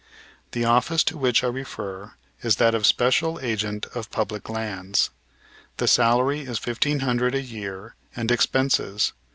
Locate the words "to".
1.03-1.17